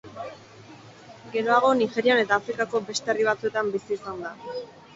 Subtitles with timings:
[1.35, 4.35] Geroago Nigerian eta Afrikako beste herri batzuetan bizi izan da.